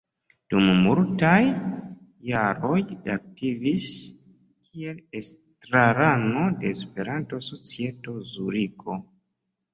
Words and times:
Dum 0.51 0.69
multaj 0.85 1.41
jaroj 2.29 2.77
li 2.87 2.97
aktivis 3.17 3.91
kiel 4.71 5.05
estrarano 5.21 6.49
de 6.65 6.73
Esperanto-Societo 6.79 8.19
Zuriko. 8.35 8.99